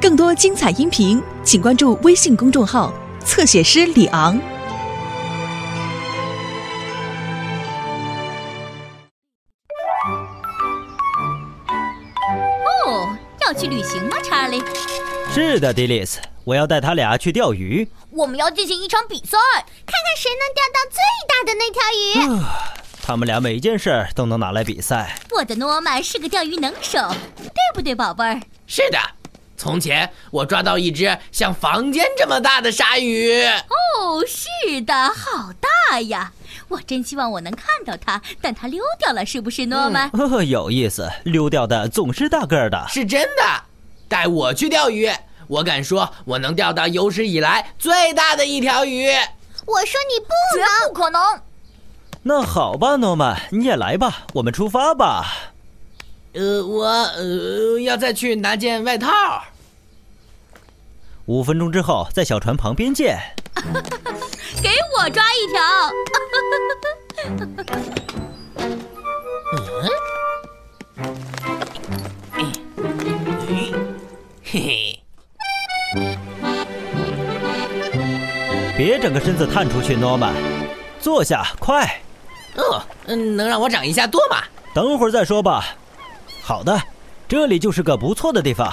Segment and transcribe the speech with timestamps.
[0.00, 2.92] 更多精彩音频，请关注微信公众号
[3.24, 4.38] “侧写师李昂”。
[12.86, 14.62] 哦，要去旅行吗，查理？
[15.32, 17.88] 是的，迪丽斯，我要带他俩去钓鱼。
[18.10, 19.38] 我们要进行一场比赛，
[19.86, 22.44] 看看谁能钓到最大的那条鱼。
[23.06, 25.14] 他们俩每件事都能拿来比赛。
[25.30, 26.98] 我的诺曼是个钓鱼能手，
[27.36, 28.40] 对不对，宝贝儿？
[28.66, 28.98] 是的，
[29.58, 33.42] 从前我抓到一只像房间这么大的鲨鱼。
[33.44, 36.32] 哦，是的，好大呀！
[36.68, 40.08] 我真希望我能看到它，但它溜掉了，是不是，诺曼？
[40.08, 42.86] 呵，有意思，溜掉的总是大个儿的。
[42.88, 43.42] 是真的，
[44.08, 45.10] 带我去钓鱼，
[45.46, 49.10] 我敢说，我能钓到有史以来最大的一条鱼。
[49.66, 51.20] 我说你不能，绝不可能。
[52.26, 55.52] 那好吧，诺曼，你也来吧，我们出发吧。
[56.32, 59.10] 呃，我呃要再去拿件外套。
[61.26, 63.18] 五分钟之后，在小船旁边见。
[64.62, 65.60] 给我抓一条。
[69.52, 69.90] 嗯，
[74.42, 75.00] 嘿嘿。
[78.76, 80.34] 别整个身子探出去，诺曼，
[81.00, 82.00] 坐下，快。
[83.04, 84.38] 哦，嗯，能让我长一下舵吗？
[84.74, 85.76] 等会儿再说吧。
[86.42, 86.80] 好的，
[87.28, 88.72] 这里就是个不错的地方。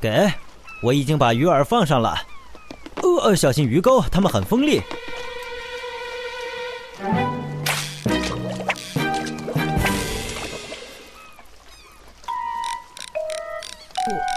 [0.00, 0.32] 给，
[0.82, 2.16] 我已经把鱼饵放上了。
[3.22, 4.80] 呃，小心鱼钩，它们很锋利。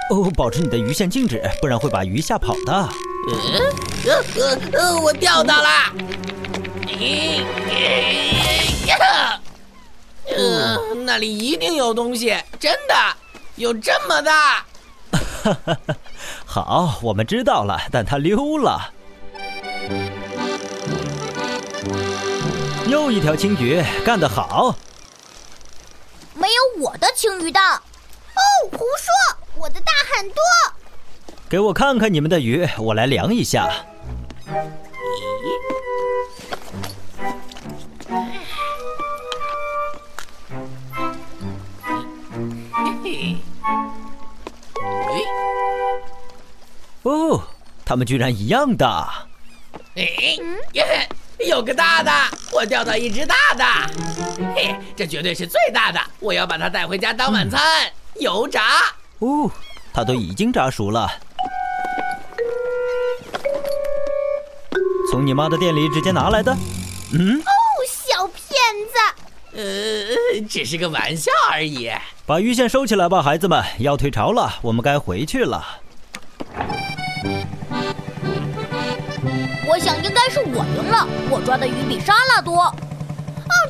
[0.10, 2.74] 哦，保持你的鱼线静止，不然会把鱼吓跑的。
[4.06, 5.70] 呃呃呃，我钓到了。
[8.88, 9.40] 呀！
[10.36, 12.96] 呃，那里一定有东西，真的
[13.56, 14.66] 有这么大。
[16.46, 18.92] 好，我们知道了，但它溜了。
[22.88, 24.76] 又一条青鱼，干得好。
[26.34, 27.76] 没有我的青鱼大。
[27.76, 29.14] 哦，胡说，
[29.56, 30.38] 我的大很多。
[31.50, 33.70] 给我看看你们的鱼，我来量一下。
[47.94, 49.24] 哦，它们居然一样大！
[49.96, 50.36] 哎，
[51.48, 52.12] 有个大的，
[52.52, 53.64] 我钓到一只大的，
[54.56, 57.62] 嘿，这绝对是最大的，我要把它带回家当晚餐，
[58.16, 58.62] 油炸。
[59.20, 59.48] 哦，
[59.94, 61.08] 它都已经炸熟了，
[65.12, 66.52] 从你妈的店里直接拿来的。
[67.14, 67.40] 嗯。
[67.40, 67.46] 哦，
[67.88, 68.36] 小骗
[68.92, 68.98] 子！
[69.56, 71.92] 呃，只是个玩笑而已。
[72.26, 75.64] 把鱼线收起来吧，孩子们，要退潮了，我们该回去了。
[80.34, 82.64] 是我赢了，我抓的鱼比莎拉多。
[82.64, 82.74] 哦，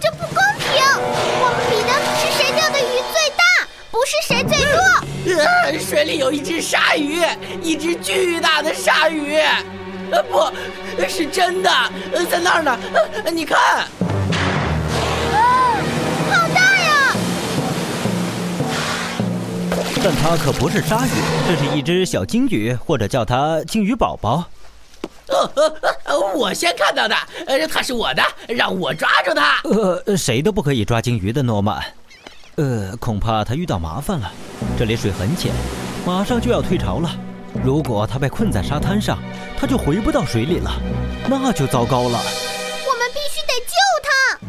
[0.02, 0.82] 这不公平！
[0.96, 3.44] 我们比的是谁钓的鱼最大，
[3.92, 4.80] 不是谁最多。
[5.44, 7.22] 呃，水里有一只鲨鱼，
[7.62, 9.36] 一只巨大的鲨鱼。
[10.10, 10.50] 呃，不
[11.06, 11.70] 是真的，
[12.32, 12.80] 在那儿呢。
[13.26, 13.86] 呃，你看。
[16.30, 17.14] 好大呀！
[20.02, 21.10] 但它可不是鲨鱼，
[21.46, 24.46] 这是一只小鲸鱼，或者叫它鲸鱼宝宝。
[25.34, 27.16] 呃呃呃，我先看到的，
[27.48, 29.60] 呃，它是我的，让我抓住它。
[30.06, 31.84] 呃，谁都不可以抓鲸鱼的，诺曼。
[32.56, 34.32] 呃，恐怕他遇到麻烦了。
[34.78, 35.52] 这里水很浅，
[36.06, 37.10] 马上就要退潮了。
[37.64, 39.18] 如果他被困在沙滩上，
[39.60, 40.72] 他就回不到水里了，
[41.28, 42.20] 那就糟糕了。
[42.86, 43.74] 我们必须得救
[44.04, 44.40] 他。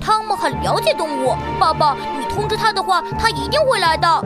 [0.00, 4.24] 汤姆很了解动物，爸爸，你通知他的话，他一定会来的。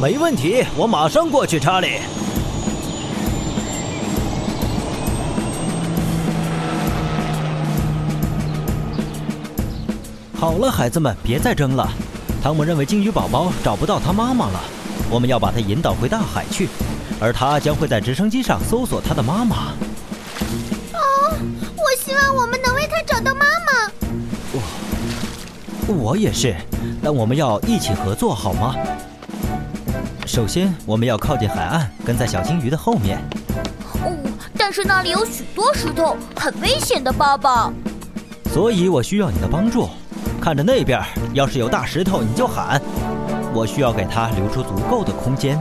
[0.00, 1.98] 没问题，我马上过去，查理。
[10.38, 11.90] 好了，孩子们，别再争了。
[12.40, 14.60] 汤姆认为金鱼宝宝找不到他妈妈了，
[15.10, 16.68] 我们要把他引导回大海去，
[17.18, 19.72] 而他将会在直升机上搜索他的妈妈。
[20.92, 21.36] 哦，
[21.76, 23.92] 我希望我们能为他找到妈妈。
[25.88, 26.54] 我，我也是，
[27.02, 28.76] 但我们要一起合作，好吗？
[30.24, 33.18] 首先，我们要靠近海岸，跟在小金鱼的后面。
[34.04, 34.16] 哦，
[34.56, 37.72] 但是那里有许多石头，很危险的，爸爸。
[38.54, 39.88] 所以我需要你的帮助。
[40.48, 40.98] 看着那边，
[41.34, 42.80] 要是有大石头，你就喊。
[43.52, 45.60] 我需要给他留出足够的空间。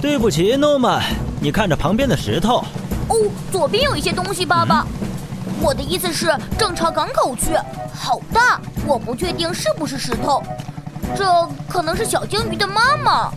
[0.00, 1.02] 对不起，诺曼，
[1.40, 2.64] 你看着旁边的石头。
[3.08, 3.16] 哦，
[3.50, 4.86] 左边有一些东西，爸爸。
[5.60, 7.56] 我的意思是正朝港口去，
[7.92, 10.40] 好大，我不确定是不是石头。
[11.16, 11.24] 这
[11.68, 13.32] 可能是小鲸鱼的妈妈。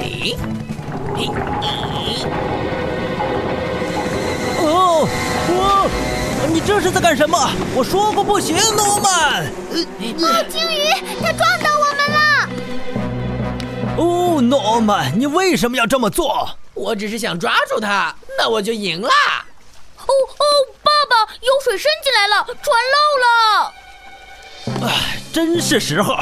[0.00, 0.34] 咦？
[1.14, 1.30] 咦？
[4.64, 5.06] 哦，
[5.48, 7.38] 我，你这是在干什么？
[7.74, 9.44] 我说过不行，诺曼。
[9.44, 10.88] 啊，鲸鱼。
[14.02, 16.50] 哦，诺曼，你为什么要这么做？
[16.74, 19.08] 我只是想抓住他，那我就赢了。
[19.08, 20.44] 哦哦，
[20.82, 24.88] 爸爸，有水渗进来了，船漏了。
[24.88, 26.16] 哎，真是时候。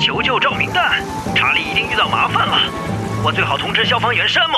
[0.00, 1.04] 求救照明弹，
[1.36, 2.58] 查理一定遇到麻烦了，
[3.24, 4.56] 我最好通知消防员山姆。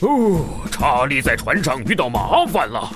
[0.00, 2.88] 哦，查理在船上遇到麻烦了。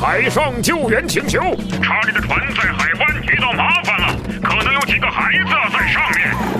[0.00, 1.38] 海上救援请求，
[1.80, 6.57] 查理的船在海湾遇到麻烦了，可能有几个孩子在上面。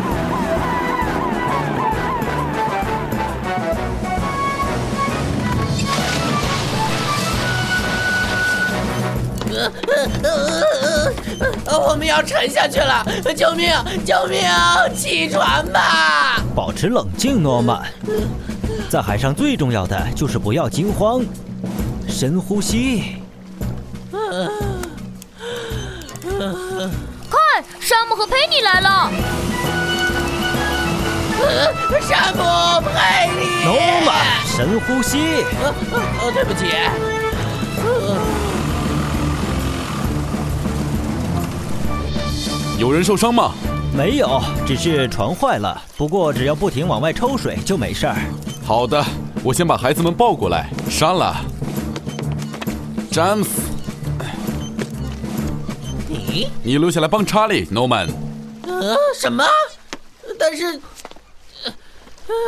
[11.89, 13.05] 我们要沉下去了！
[13.37, 13.73] 救命！
[14.05, 14.41] 救命！
[14.95, 16.43] 起船吧！
[16.55, 17.83] 保持冷静，诺曼。
[18.91, 21.23] 在海上最重要的就是不要惊慌，
[22.09, 23.17] 深呼吸。
[27.31, 29.11] 看，山姆和佩妮来了。
[32.01, 33.65] 山姆，佩妮。
[33.65, 33.77] 诺
[34.07, 34.17] 曼，
[34.47, 35.45] 深呼吸。
[35.61, 36.67] 呃，对不起。
[42.79, 43.53] 有人受伤吗？
[43.93, 45.83] 没有，只是船坏了。
[45.97, 48.17] 不过只要不停往外抽水就没事儿。
[48.65, 49.05] 好的，
[49.43, 50.71] 我先把孩子们抱过来。
[50.89, 51.41] 莎拉，
[53.11, 53.51] 詹姆斯，
[56.09, 57.67] 你你留下来帮查理。
[57.69, 58.07] 诺曼，
[58.63, 59.45] 呃，什么？
[60.39, 60.81] 但是，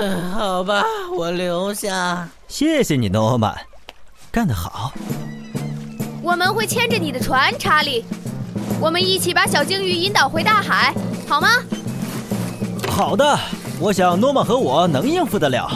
[0.01, 2.29] 呃，好吧，我留下。
[2.47, 3.53] 谢谢你，诺曼，
[4.31, 4.93] 干得好。
[6.23, 8.05] 我们会牵着你的船，查理。
[8.81, 10.95] 我们一起把小鲸鱼引导回大海，
[11.29, 11.49] 好吗？
[12.89, 13.39] 好的，
[13.79, 15.71] 我想诺曼和我能应付得了。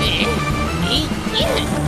[0.00, 0.26] 你
[0.88, 1.83] 你你！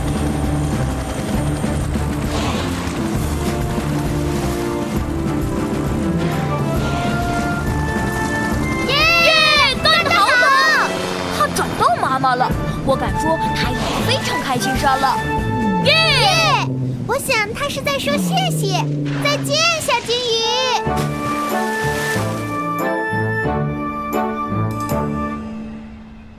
[12.89, 15.17] 我敢说他已经非常开心山了。
[15.83, 15.91] 耶！
[15.91, 16.65] 耶！
[17.05, 18.81] 我想他是在说谢谢，
[19.21, 20.21] 再见，小金鱼。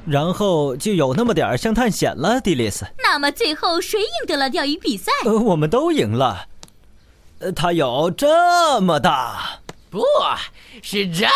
[0.07, 2.87] 然后就有那么点儿像探险了，迪丽斯。
[3.03, 5.13] 那么最后谁赢得了钓鱼比赛？
[5.27, 6.47] 呃，我们都赢了。
[7.41, 10.03] 呃，它有这么大，不
[10.83, 11.27] 是这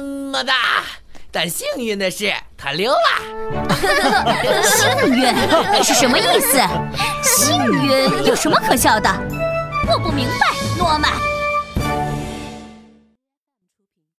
[0.00, 0.84] 么大，
[1.32, 2.32] 但幸运的是
[2.64, 2.98] 它溜了。
[4.62, 5.28] 幸运
[5.84, 6.58] 是什么意思？
[7.22, 9.10] 幸运有什么可笑的？
[9.92, 10.46] 我不明白，
[10.78, 11.12] 诺曼。